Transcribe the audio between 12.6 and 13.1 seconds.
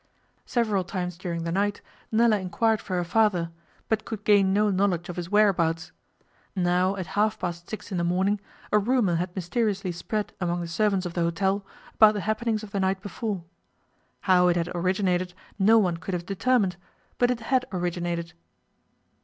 of the night